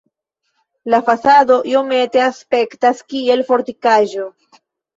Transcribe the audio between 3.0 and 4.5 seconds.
kiel fortikaĵo.